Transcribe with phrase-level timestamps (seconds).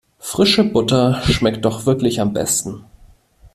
[0.17, 2.85] Frische Butter schmeckt doch wirklich am besten.